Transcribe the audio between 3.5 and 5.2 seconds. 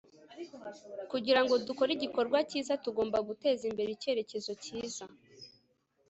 imbere icyerekezo cyiza